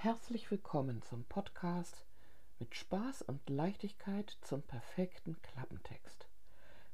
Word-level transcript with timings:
Herzlich 0.00 0.48
willkommen 0.52 1.02
zum 1.02 1.24
Podcast 1.24 2.06
mit 2.60 2.76
Spaß 2.76 3.22
und 3.22 3.50
Leichtigkeit 3.50 4.38
zum 4.42 4.62
perfekten 4.62 5.42
Klappentext. 5.42 6.28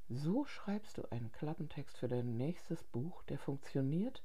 So 0.08 0.46
schreibst 0.46 0.96
du 0.96 1.02
einen 1.10 1.30
Klappentext 1.30 1.98
für 1.98 2.08
dein 2.08 2.38
nächstes 2.38 2.82
Buch, 2.82 3.22
der 3.24 3.38
funktioniert 3.38 4.22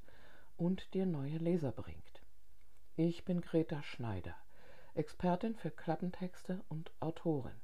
und 0.55 0.93
dir 0.93 1.05
neue 1.05 1.39
Leser 1.39 1.73
bringt. 1.73 2.21
Ich 2.95 3.25
bin 3.25 3.41
Greta 3.41 3.83
Schneider, 3.83 4.35
Expertin 4.93 5.57
für 5.57 5.71
Klappentexte 5.71 6.63
und 6.69 6.89
Autorin. 7.01 7.59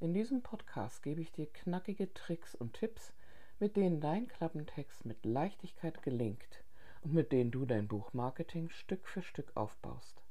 In 0.00 0.14
diesem 0.14 0.42
Podcast 0.42 1.04
gebe 1.04 1.20
ich 1.20 1.30
dir 1.30 1.46
knackige 1.46 2.12
Tricks 2.12 2.56
und 2.56 2.72
Tipps, 2.72 3.12
mit 3.60 3.76
denen 3.76 4.00
dein 4.00 4.26
Klappentext 4.26 5.04
mit 5.04 5.24
Leichtigkeit 5.24 6.02
gelingt 6.02 6.64
und 7.02 7.14
mit 7.14 7.30
denen 7.30 7.52
du 7.52 7.66
dein 7.66 7.86
Buchmarketing 7.86 8.68
Stück 8.70 9.06
für 9.06 9.22
Stück 9.22 9.52
aufbaust. 9.56 10.25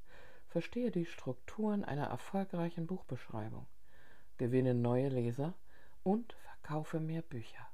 Verstehe 0.56 0.90
die 0.90 1.06
Strukturen 1.06 1.84
einer 1.84 2.06
erfolgreichen 2.06 2.88
Buchbeschreibung, 2.88 3.68
gewinne 4.38 4.74
neue 4.74 5.10
Leser 5.10 5.54
und 6.02 6.32
verkaufe 6.32 7.02
mehr 7.02 7.24
Bücher. 7.24 7.68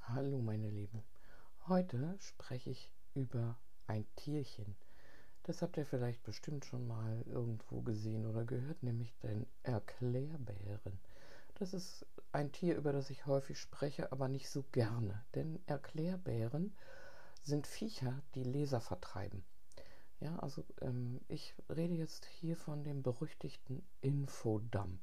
Hallo 0.00 0.40
meine 0.40 0.68
Lieben, 0.68 1.04
heute 1.68 2.16
spreche 2.18 2.70
ich 2.70 2.90
über 3.14 3.56
ein 3.86 4.04
Tierchen. 4.16 4.74
Das 5.44 5.62
habt 5.62 5.76
ihr 5.76 5.86
vielleicht 5.86 6.24
bestimmt 6.24 6.64
schon 6.64 6.88
mal 6.88 7.22
irgendwo 7.26 7.82
gesehen 7.82 8.26
oder 8.26 8.44
gehört, 8.44 8.82
nämlich 8.82 9.16
den 9.18 9.46
Erklärbären. 9.62 10.98
Das 11.54 11.72
ist 11.72 12.04
ein 12.32 12.50
Tier, 12.50 12.74
über 12.74 12.92
das 12.92 13.10
ich 13.10 13.26
häufig 13.26 13.60
spreche, 13.60 14.10
aber 14.10 14.26
nicht 14.26 14.50
so 14.50 14.64
gerne, 14.72 15.24
denn 15.36 15.60
Erklärbären 15.66 16.74
sind 17.42 17.66
Viecher, 17.66 18.22
die 18.34 18.44
Leser 18.44 18.80
vertreiben. 18.80 19.44
Ja, 20.20 20.36
also 20.38 20.62
ähm, 20.80 21.20
ich 21.28 21.54
rede 21.68 21.94
jetzt 21.94 22.26
hier 22.26 22.56
von 22.56 22.84
dem 22.84 23.02
berüchtigten 23.02 23.82
Infodump. 24.00 25.00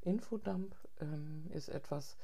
Infodump 0.00 0.74
ähm, 1.00 1.46
ist 1.50 1.68
etwas, 1.68 2.16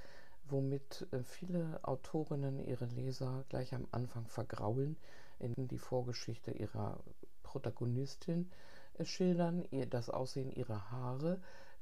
womit 0.45 1.07
äh, 1.13 1.23
viele 1.23 1.81
Autorinnen 1.83 2.59
ihre 2.59 2.87
Leser 2.87 3.45
gleich 3.49 3.75
am 3.75 3.87
Anfang 3.91 4.27
vergraulen, 4.29 4.97
in 5.39 5.69
die 5.69 5.79
Vorgeschichte 5.79 6.53
ihrer 6.53 7.03
Protagonistin 7.43 8.51
äh, 8.95 9.05
schildern, 9.05 9.65
ihr, 9.71 9.87
das 9.87 10.09
Aussehen 10.09 10.51
ihrer 10.51 10.91
Haare, 10.91 11.41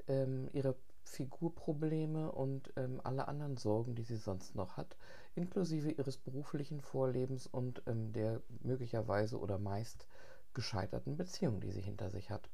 ähm, 0.09 0.49
ihre 0.53 0.75
Figurprobleme 1.05 2.31
und 2.31 2.73
ähm, 2.77 3.01
alle 3.05 3.29
anderen 3.29 3.57
Sorgen, 3.57 3.95
die 3.95 4.03
sie 4.03 4.17
sonst 4.17 4.55
noch 4.55 4.77
hat, 4.77 4.97
inklusive 5.35 5.91
ihres 5.91 6.19
beruflichen 6.19 6.81
Vorlebens 6.81 7.47
und 7.47 7.83
ähm, 7.87 8.13
der 8.13 8.41
möglicherweise 8.63 9.39
oder 9.39 9.59
meist 9.59 10.07
gescheiterten 10.55 11.17
Beziehung, 11.17 11.61
die 11.61 11.71
sie 11.71 11.83
hinter 11.83 12.11
sich 12.11 12.31
hat. 12.31 12.49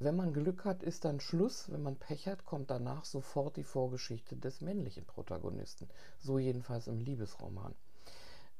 Wenn 0.00 0.14
man 0.14 0.32
Glück 0.32 0.64
hat, 0.64 0.84
ist 0.84 1.04
dann 1.04 1.18
Schluss. 1.18 1.72
Wenn 1.72 1.82
man 1.82 1.96
Pech 1.96 2.28
hat, 2.28 2.44
kommt 2.44 2.70
danach 2.70 3.04
sofort 3.04 3.56
die 3.56 3.64
Vorgeschichte 3.64 4.36
des 4.36 4.60
männlichen 4.60 5.04
Protagonisten. 5.04 5.88
So 6.20 6.38
jedenfalls 6.38 6.86
im 6.86 7.00
Liebesroman. 7.00 7.74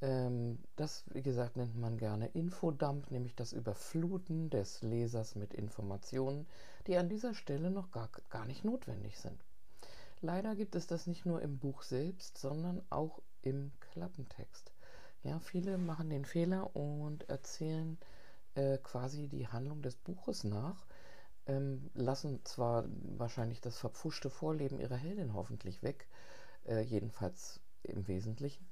Ähm, 0.01 0.59
das, 0.77 1.05
wie 1.13 1.23
gesagt, 1.23 1.57
nennt 1.57 1.77
man 1.77 1.99
gerne 1.99 2.29
Infodump, 2.29 3.11
nämlich 3.11 3.35
das 3.35 3.53
Überfluten 3.53 4.51
des 4.51 4.83
Lesers 4.83 5.35
mit 5.35 5.55
Informationen, 5.55 6.47
die 6.87 6.97
an 6.97 7.09
dieser 7.09 7.35
Stelle 7.35 7.71
noch 7.71 7.91
gar, 7.91 8.09
gar 8.31 8.45
nicht 8.45 8.65
notwendig 8.65 9.19
sind. 9.19 9.45
Leider 10.21 10.57
gibt 10.57 10.75
es 10.75 10.87
das 10.87 11.07
nicht 11.07 11.27
nur 11.27 11.43
im 11.43 11.59
Buch 11.59 11.83
selbst, 11.83 12.39
sondern 12.39 12.83
auch 12.91 13.21
im 13.43 13.73
Klappentext. 13.81 14.73
Ja, 15.23 15.41
viele 15.41 15.79
machen 15.79 16.11
den 16.11 16.25
Fehler 16.25 16.75
und 16.77 17.29
erzählen 17.29 17.99
äh, 18.55 18.79
quasi 18.79 19.29
die 19.29 19.49
Handlung 19.49 19.83
des 19.83 19.97
Buches 19.97 20.45
nach, 20.45 20.87
ähm, 21.47 21.91
lassen 21.95 22.45
zwar 22.45 22.85
wahrscheinlich 23.17 23.61
das 23.61 23.79
verpfuschte 23.79 24.31
Vorleben 24.31 24.81
ihrer 24.81 24.97
Heldin 24.97 25.35
hoffentlich 25.35 25.83
weg, 25.83 26.09
äh, 26.67 26.81
jedenfalls 26.81 27.61
im 27.83 28.07
Wesentlichen, 28.09 28.69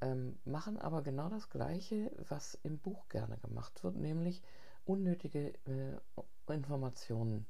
ähm, 0.00 0.38
machen 0.44 0.78
aber 0.78 1.02
genau 1.02 1.28
das 1.28 1.48
Gleiche, 1.48 2.10
was 2.28 2.58
im 2.62 2.78
Buch 2.78 3.08
gerne 3.08 3.38
gemacht 3.38 3.82
wird, 3.82 3.96
nämlich 3.96 4.42
unnötige 4.84 5.52
äh, 5.66 6.52
Informationen 6.52 7.46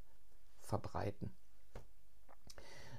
verbreiten. 0.61 1.33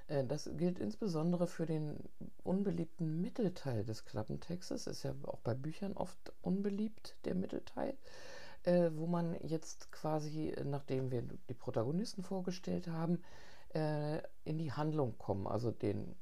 Äh, 0.08 0.24
das 0.24 0.50
gilt 0.56 0.78
insbesondere 0.78 1.46
für 1.46 1.66
den 1.66 1.98
unbeliebten 2.42 3.20
Mittelteil 3.20 3.84
des 3.84 4.04
Klappentextes. 4.04 4.86
Ist 4.86 5.02
ja 5.04 5.14
auch 5.24 5.40
bei 5.40 5.54
Büchern 5.54 5.92
oft 5.92 6.32
unbeliebt, 6.42 7.16
der 7.24 7.34
Mittelteil, 7.34 7.96
äh, 8.64 8.90
wo 8.94 9.06
man 9.06 9.34
jetzt 9.42 9.92
quasi, 9.92 10.54
nachdem 10.64 11.10
wir 11.10 11.22
die 11.22 11.54
Protagonisten 11.54 12.22
vorgestellt 12.22 12.88
haben, 12.88 13.22
äh, 13.74 14.18
in 14.44 14.58
die 14.58 14.72
Handlung 14.72 15.16
kommen, 15.18 15.46
also 15.46 15.70
den 15.70 16.16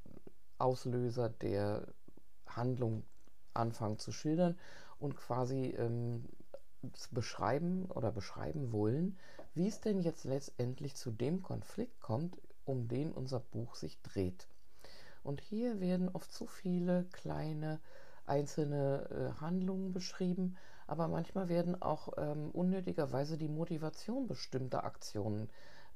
Auslöser 0.59 1.29
der 1.29 1.87
Handlung 2.47 3.05
anfangen 3.57 3.99
zu 3.99 4.13
schildern 4.13 4.59
und 4.99 5.17
quasi 5.17 5.75
ähm, 5.79 6.25
beschreiben 7.11 7.87
oder 7.87 8.13
beschreiben 8.13 8.73
wollen, 8.73 9.19
wie 9.55 9.69
es 9.69 9.81
denn 9.81 10.01
jetzt 10.01 10.25
letztendlich 10.25 10.95
zu 10.95 11.11
dem 11.11 11.43
Konflikt 11.43 12.01
kommt, 12.01 12.41
um 12.65 12.89
den 12.89 13.13
unser 13.13 13.41
Buch 13.41 13.75
sich 13.75 14.01
dreht. 14.03 14.47
Und 15.23 15.41
hier 15.41 15.81
werden 15.81 16.09
oft 16.09 16.33
zu 16.33 16.47
viele 16.47 17.05
kleine 17.13 17.81
einzelne 18.27 19.09
äh, 19.11 19.41
Handlungen 19.41 19.93
beschrieben, 19.93 20.57
aber 20.87 21.09
manchmal 21.09 21.49
werden 21.49 21.81
auch 21.81 22.13
ähm, 22.17 22.51
unnötigerweise 22.53 23.37
die 23.37 23.49
Motivation 23.49 24.27
bestimmter 24.27 24.85
Aktionen 24.85 25.49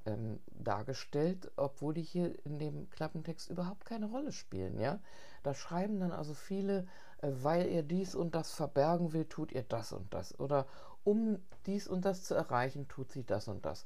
ähm, 0.06 0.40
dargestellt, 0.48 1.50
obwohl 1.56 1.94
die 1.94 2.02
hier 2.02 2.44
in 2.44 2.58
dem 2.58 2.88
Klappentext 2.90 3.50
überhaupt 3.50 3.84
keine 3.84 4.06
Rolle 4.06 4.32
spielen. 4.32 4.78
Ja, 4.78 5.00
da 5.42 5.54
schreiben 5.54 6.00
dann 6.00 6.12
also 6.12 6.34
viele 6.34 6.86
weil 7.22 7.66
ihr 7.66 7.82
dies 7.82 8.14
und 8.14 8.34
das 8.34 8.52
verbergen 8.52 9.12
will, 9.12 9.26
tut 9.26 9.52
ihr 9.52 9.62
das 9.62 9.92
und 9.92 10.12
das. 10.12 10.38
Oder 10.38 10.66
um 11.04 11.38
dies 11.66 11.86
und 11.86 12.04
das 12.04 12.24
zu 12.24 12.34
erreichen, 12.34 12.88
tut 12.88 13.10
sie 13.12 13.24
das 13.24 13.48
und 13.48 13.64
das. 13.64 13.84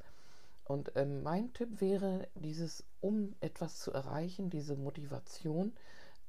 Und 0.65 0.93
ähm, 0.97 1.23
mein 1.23 1.53
Tipp 1.53 1.81
wäre, 1.81 2.29
dieses, 2.35 2.85
um 3.01 3.35
etwas 3.41 3.81
zu 3.81 3.93
erreichen, 3.93 4.51
diese 4.51 4.77
Motivation 4.77 5.75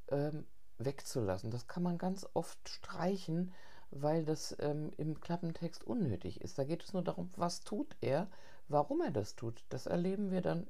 ähm, 0.09 0.45
wegzulassen. 0.77 1.51
Das 1.51 1.67
kann 1.67 1.83
man 1.83 1.97
ganz 1.97 2.27
oft 2.33 2.67
streichen, 2.67 3.53
weil 3.91 4.25
das 4.25 4.55
ähm, 4.59 4.91
im 4.97 5.21
Klappentext 5.21 5.85
unnötig 5.85 6.41
ist. 6.41 6.57
Da 6.57 6.65
geht 6.65 6.83
es 6.83 6.93
nur 6.93 7.03
darum, 7.03 7.29
was 7.37 7.61
tut 7.61 7.95
er, 8.01 8.27
warum 8.67 9.01
er 9.01 9.11
das 9.11 9.35
tut. 9.35 9.63
Das 9.69 9.85
erleben 9.85 10.31
wir 10.31 10.41
dann 10.41 10.67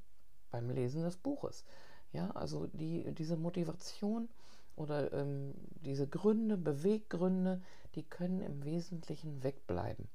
beim 0.52 0.70
Lesen 0.70 1.04
des 1.04 1.18
Buches. 1.18 1.64
Ja, 2.12 2.32
also 2.32 2.68
die, 2.68 3.12
diese 3.14 3.36
Motivation 3.36 4.30
oder 4.76 5.14
ähm, 5.14 5.54
diese 5.82 6.08
Gründe, 6.08 6.58
Beweggründe, 6.58 7.62
die 7.96 8.04
können 8.04 8.42
im 8.42 8.64
Wesentlichen 8.64 9.44
wegbleiben. 9.44 10.10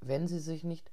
Wenn 0.00 0.26
sie 0.26 0.40
sich 0.40 0.64
nicht 0.64 0.90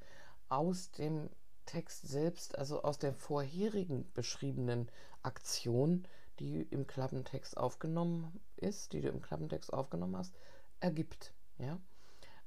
aus 0.50 0.92
dem 0.92 1.30
Text 1.66 2.08
selbst, 2.08 2.58
also 2.58 2.84
aus 2.84 3.00
der 3.00 3.14
vorherigen 3.14 4.12
beschriebenen 4.14 4.90
Aktion, 5.24 6.08
die 6.40 6.62
im 6.62 6.86
Klappentext 6.86 7.58
aufgenommen 7.58 8.40
ist, 8.58 8.94
die 8.94 9.02
du 9.02 9.10
im 9.10 9.22
Klappentext 9.22 9.74
aufgenommen 9.74 10.18
hast, 10.18 10.36
ergibt. 10.80 11.34
Ja? 11.58 11.80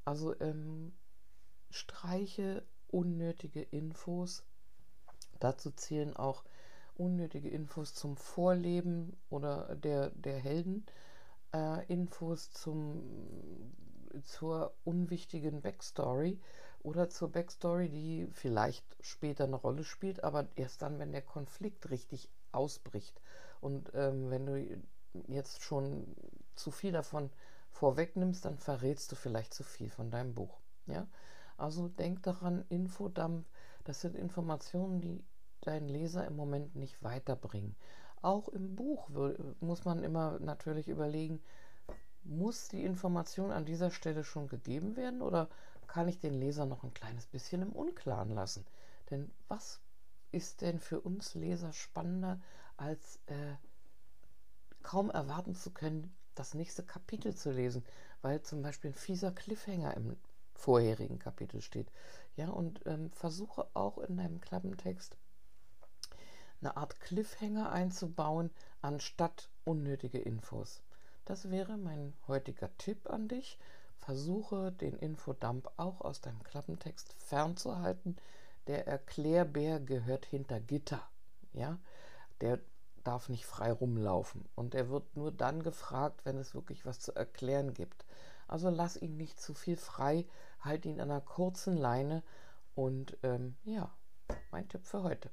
Also 0.04 0.38
ähm, 0.41 0.93
streiche 1.71 2.65
unnötige 2.87 3.62
Infos. 3.62 4.44
Dazu 5.41 5.71
zählen 5.71 6.16
auch 6.16 6.44
unnötige 6.98 7.48
Infos 7.48 7.94
zum 7.94 8.16
Vorleben 8.16 9.16
oder 9.31 9.75
der, 9.76 10.10
der 10.10 10.38
Helden, 10.38 10.84
äh, 11.54 11.86
Infos 11.86 12.50
zum, 12.50 13.03
zur 14.22 14.74
unwichtigen 14.84 15.62
Backstory 15.62 16.39
oder 16.83 17.09
zur 17.09 17.30
Backstory, 17.30 17.89
die 17.89 18.28
vielleicht 18.33 18.84
später 19.00 19.45
eine 19.45 19.56
Rolle 19.56 19.84
spielt, 19.84 20.24
aber 20.24 20.48
erst 20.56 20.83
dann, 20.83 20.98
wenn 20.98 21.12
der 21.12 21.22
Konflikt 21.22 21.91
richtig 21.91 22.28
ausbricht. 22.53 23.21
Und 23.60 23.91
ähm, 23.94 24.30
wenn 24.30 24.47
du 24.47 24.83
jetzt 25.27 25.62
schon 25.62 26.15
zu 26.54 26.71
viel 26.71 26.92
davon 26.92 27.30
vorwegnimmst, 27.71 28.44
dann 28.44 28.59
verrätst 28.59 29.12
du 29.12 29.16
vielleicht 29.16 29.54
zu 29.54 29.65
viel 29.65 29.91
von 29.91 30.10
deinem 30.10 30.34
Buch. 30.34 30.59
Ja? 30.86 31.06
Also 31.56 31.89
denk 31.89 32.22
daran, 32.22 32.65
Infodump, 32.68 33.47
das 33.84 34.01
sind 34.01 34.16
Informationen, 34.16 35.01
die 35.01 35.24
deinen 35.60 35.89
Leser 35.89 36.27
im 36.27 36.37
Moment 36.37 36.77
nicht 36.77 37.03
weiterbringen. 37.03 37.77
Auch 38.22 38.49
im 38.49 38.75
Buch 38.75 39.09
muss 39.60 39.84
man 39.84 40.03
immer 40.03 40.39
natürlich 40.41 40.89
überlegen, 40.89 41.41
muss 42.25 42.69
die 42.69 42.84
Information 42.84 43.53
an 43.53 43.65
dieser 43.65 43.91
Stelle 43.91 44.25
schon 44.25 44.49
gegeben 44.49 44.97
werden 44.97 45.22
oder 45.22 45.49
kann 45.87 46.09
ich 46.09 46.19
den 46.19 46.34
Leser 46.34 46.66
noch 46.66 46.84
ein 46.84 46.93
kleines 46.93 47.27
bisschen 47.27 47.63
im 47.63 47.72
Unklaren 47.72 48.31
lassen? 48.31 48.66
Denn 49.10 49.31
was 49.49 49.81
ist 50.33 50.60
denn 50.60 50.78
für 50.78 51.01
uns 51.01 51.34
Leser 51.34 51.72
spannender, 51.72 52.41
als 52.77 53.21
äh, 53.27 53.54
kaum 54.83 55.11
erwarten 55.11 55.54
zu 55.54 55.71
können, 55.71 56.15
das 56.34 56.54
nächste 56.54 56.83
Kapitel 56.84 57.34
zu 57.34 57.51
lesen, 57.51 57.84
weil 58.22 58.43
zum 58.43 58.63
Beispiel 58.63 58.91
ein 58.91 58.95
fieser 58.95 59.33
Cliffhanger 59.33 59.97
im 59.97 60.16
vorherigen 60.54 61.19
Kapitel 61.19 61.61
steht. 61.63 61.91
Ja, 62.37 62.51
und 62.51 62.83
ähm, 62.87 63.11
versuche 63.13 63.69
auch 63.75 63.99
in 63.99 64.16
deinem 64.16 64.41
Klappentext 64.41 65.16
eine 66.60 66.77
Art 66.77 67.01
Cliffhanger 67.01 67.71
einzubauen, 67.71 68.51
anstatt 68.83 69.49
unnötige 69.65 70.19
Infos. 70.19 70.83
Das 71.25 71.51
wäre 71.51 71.77
mein 71.77 72.15
heutiger 72.27 72.71
Tipp 72.78 73.10
an 73.10 73.28
dich. 73.28 73.59
Versuche 73.99 74.72
den 74.72 74.97
Infodump 74.97 75.71
auch 75.77 76.01
aus 76.01 76.21
deinem 76.21 76.43
Klappentext 76.43 77.15
fernzuhalten. 77.19 78.16
Der 78.66 78.87
Erklärbär 78.87 79.81
gehört 79.81 80.27
hinter 80.27 80.60
Gitter. 80.60 81.03
Ja, 81.53 81.78
der 82.41 82.61
darf 83.04 83.28
nicht 83.28 83.47
frei 83.47 83.72
rumlaufen 83.72 84.45
und 84.54 84.75
er 84.75 84.91
wird 84.91 85.16
nur 85.16 85.33
dann 85.33 85.63
gefragt, 85.63 86.25
wenn 86.25 86.37
es 86.37 86.54
wirklich 86.54 86.84
was 86.84 87.01
zu 87.01 87.15
erklären 87.15 87.72
gibt. 87.72 88.04
Also 88.47 88.71
lass 88.71 88.97
ihn 88.97 89.16
nicht 89.16 89.41
zu 89.41 89.54
viel 89.54 89.77
frei, 89.77 90.27
halt 90.61 90.84
ihn 90.87 91.01
an 91.01 91.11
einer 91.11 91.21
kurzen 91.21 91.77
Leine 91.77 92.22
und 92.75 93.16
ähm, 93.22 93.57
ja, 93.65 93.91
mein 94.51 94.69
Tipp 94.69 94.87
für 94.87 95.03
heute. 95.03 95.31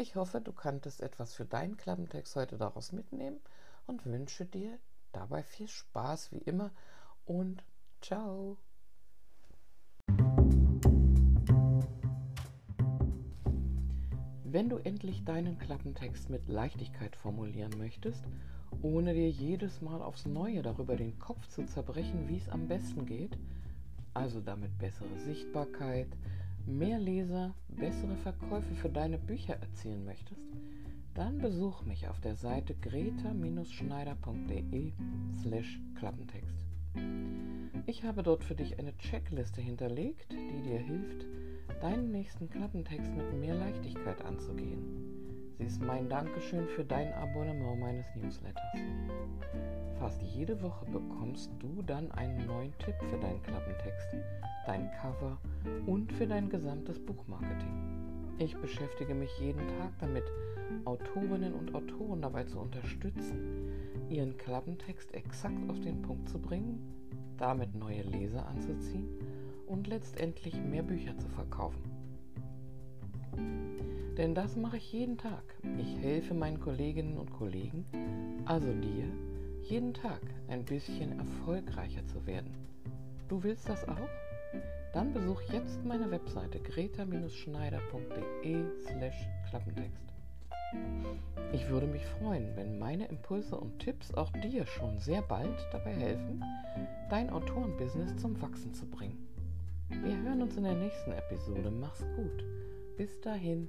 Ich 0.00 0.16
hoffe, 0.16 0.40
du 0.40 0.52
kanntest 0.52 1.02
etwas 1.02 1.34
für 1.34 1.44
deinen 1.44 1.76
Klappentext 1.76 2.34
heute 2.34 2.56
daraus 2.56 2.90
mitnehmen 2.90 3.38
und 3.86 4.06
wünsche 4.06 4.46
dir 4.46 4.78
dabei 5.12 5.42
viel 5.42 5.68
Spaß 5.68 6.32
wie 6.32 6.38
immer 6.38 6.70
und 7.26 7.62
ciao. 8.00 8.56
Wenn 14.44 14.70
du 14.70 14.78
endlich 14.78 15.22
deinen 15.26 15.58
Klappentext 15.58 16.30
mit 16.30 16.48
Leichtigkeit 16.48 17.14
formulieren 17.14 17.76
möchtest, 17.76 18.24
ohne 18.80 19.12
dir 19.12 19.28
jedes 19.28 19.82
Mal 19.82 20.00
aufs 20.00 20.24
Neue 20.24 20.62
darüber 20.62 20.96
den 20.96 21.18
Kopf 21.18 21.46
zu 21.48 21.66
zerbrechen, 21.66 22.26
wie 22.26 22.38
es 22.38 22.48
am 22.48 22.68
besten 22.68 23.04
geht, 23.04 23.36
also 24.14 24.40
damit 24.40 24.78
bessere 24.78 25.18
Sichtbarkeit, 25.18 26.08
mehr 26.66 26.98
Leser, 26.98 27.54
bessere 27.68 28.16
Verkäufe 28.16 28.74
für 28.74 28.88
deine 28.88 29.18
Bücher 29.18 29.54
erzielen 29.54 30.04
möchtest, 30.04 30.40
dann 31.14 31.38
besuch 31.38 31.84
mich 31.84 32.08
auf 32.08 32.20
der 32.20 32.34
Seite 32.36 32.74
greta-schneider.de 32.74 34.92
slash 35.42 35.80
Klappentext. 35.96 36.66
Ich 37.86 38.04
habe 38.04 38.22
dort 38.22 38.44
für 38.44 38.54
dich 38.54 38.78
eine 38.78 38.96
Checkliste 38.98 39.60
hinterlegt, 39.60 40.32
die 40.32 40.62
dir 40.62 40.78
hilft, 40.78 41.26
deinen 41.80 42.10
nächsten 42.10 42.48
Klappentext 42.48 43.12
mit 43.14 43.32
mehr 43.38 43.54
Leichtigkeit 43.54 44.24
anzugehen. 44.24 44.78
Sie 45.58 45.64
ist 45.64 45.82
mein 45.82 46.08
Dankeschön 46.08 46.66
für 46.68 46.84
dein 46.84 47.12
Abonnement 47.12 47.80
meines 47.80 48.06
Newsletters. 48.16 48.62
Fast 50.00 50.22
jede 50.22 50.62
Woche 50.62 50.86
bekommst 50.86 51.50
du 51.58 51.82
dann 51.82 52.10
einen 52.12 52.46
neuen 52.46 52.72
Tipp 52.78 52.94
für 53.10 53.18
deinen 53.18 53.42
Klappentext, 53.42 54.16
dein 54.64 54.90
Cover 54.92 55.36
und 55.84 56.10
für 56.14 56.26
dein 56.26 56.48
gesamtes 56.48 56.98
Buchmarketing. 56.98 58.34
Ich 58.38 58.56
beschäftige 58.56 59.14
mich 59.14 59.30
jeden 59.38 59.68
Tag 59.68 59.92
damit, 59.98 60.24
Autorinnen 60.86 61.52
und 61.52 61.74
Autoren 61.74 62.22
dabei 62.22 62.44
zu 62.44 62.58
unterstützen, 62.58 63.68
ihren 64.08 64.38
Klappentext 64.38 65.12
exakt 65.12 65.68
auf 65.68 65.78
den 65.80 66.00
Punkt 66.00 66.30
zu 66.30 66.38
bringen, 66.38 66.80
damit 67.36 67.74
neue 67.74 68.00
Leser 68.00 68.46
anzuziehen 68.46 69.06
und 69.66 69.86
letztendlich 69.86 70.54
mehr 70.54 70.82
Bücher 70.82 71.18
zu 71.18 71.28
verkaufen. 71.28 71.82
Denn 74.16 74.34
das 74.34 74.56
mache 74.56 74.78
ich 74.78 74.92
jeden 74.94 75.18
Tag. 75.18 75.44
Ich 75.76 75.98
helfe 75.98 76.32
meinen 76.32 76.58
Kolleginnen 76.58 77.18
und 77.18 77.30
Kollegen, 77.34 77.84
also 78.46 78.72
dir, 78.72 79.04
jeden 79.62 79.94
Tag 79.94 80.20
ein 80.48 80.64
bisschen 80.64 81.18
erfolgreicher 81.18 82.06
zu 82.06 82.26
werden. 82.26 82.52
Du 83.28 83.42
willst 83.42 83.68
das 83.68 83.86
auch? 83.88 84.08
Dann 84.92 85.12
besuch 85.12 85.40
jetzt 85.52 85.84
meine 85.84 86.10
Webseite 86.10 86.58
greta-schneider.de 86.58 88.64
slash 88.80 89.28
Klappentext. 89.48 90.10
Ich 91.52 91.68
würde 91.68 91.86
mich 91.86 92.04
freuen, 92.06 92.56
wenn 92.56 92.78
meine 92.78 93.06
Impulse 93.06 93.56
und 93.56 93.78
Tipps 93.78 94.12
auch 94.14 94.32
dir 94.32 94.66
schon 94.66 94.98
sehr 94.98 95.22
bald 95.22 95.56
dabei 95.72 95.92
helfen, 95.92 96.42
dein 97.08 97.30
Autorenbusiness 97.30 98.16
zum 98.16 98.40
Wachsen 98.40 98.74
zu 98.74 98.86
bringen. 98.86 99.18
Wir 99.88 100.20
hören 100.22 100.42
uns 100.42 100.56
in 100.56 100.64
der 100.64 100.74
nächsten 100.74 101.12
Episode. 101.12 101.70
Mach's 101.70 102.04
gut. 102.16 102.44
Bis 102.96 103.20
dahin. 103.20 103.68